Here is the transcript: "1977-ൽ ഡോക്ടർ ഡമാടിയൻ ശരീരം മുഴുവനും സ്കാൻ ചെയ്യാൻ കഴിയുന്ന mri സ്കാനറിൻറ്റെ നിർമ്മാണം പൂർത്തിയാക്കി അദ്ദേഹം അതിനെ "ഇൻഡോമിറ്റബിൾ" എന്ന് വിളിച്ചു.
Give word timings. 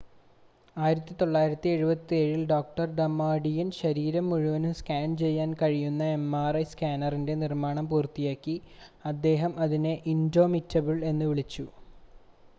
"1977-ൽ 0.75 2.13
ഡോക്ടർ 2.45 2.87
ഡമാടിയൻ 2.95 3.67
ശരീരം 3.71 4.25
മുഴുവനും 4.29 4.73
സ്കാൻ 4.73 5.11
ചെയ്യാൻ 5.17 5.51
കഴിയുന്ന 5.53 6.01
mri 6.25 6.63
സ്കാനറിൻറ്റെ 6.71 7.35
നിർമ്മാണം 7.43 7.87
പൂർത്തിയാക്കി 7.89 8.55
അദ്ദേഹം 9.05 9.53
അതിനെ 9.59 9.93
"ഇൻഡോമിറ്റബിൾ" 10.07 10.97
എന്ന് 11.11 11.27
വിളിച്ചു. 11.27 11.67